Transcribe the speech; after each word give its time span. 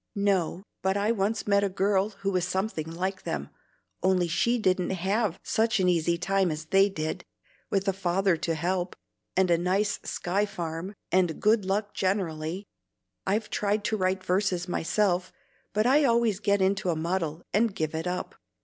"No, 0.15 0.63
but 0.81 0.97
I 0.97 1.11
once 1.11 1.45
met 1.45 1.63
a 1.63 1.69
girl 1.69 2.09
who 2.09 2.31
was 2.31 2.47
something 2.47 2.89
like 2.89 3.21
them, 3.21 3.51
only 4.01 4.27
she 4.27 4.57
didn't 4.57 4.89
have 4.89 5.39
such 5.43 5.79
an 5.79 5.87
easy 5.87 6.17
time 6.17 6.49
as 6.49 6.65
they 6.65 6.89
did, 6.89 7.23
with 7.69 7.87
a 7.87 7.93
father 7.93 8.35
to 8.35 8.55
help, 8.55 8.95
and 9.37 9.51
a 9.51 9.59
nice 9.59 9.99
Sky 10.03 10.47
farm, 10.47 10.95
and 11.11 11.39
good 11.39 11.65
luck 11.65 11.93
generally. 11.93 12.65
I've 13.27 13.51
tried 13.51 13.83
to 13.83 13.95
write 13.95 14.23
verses 14.23 14.67
myself, 14.67 15.31
but 15.71 15.85
I 15.85 16.03
always 16.03 16.39
get 16.39 16.63
into 16.63 16.89
a 16.89 16.95
muddle, 16.95 17.43
and 17.53 17.75
give 17.75 17.93
it 17.93 18.07
up. 18.07 18.33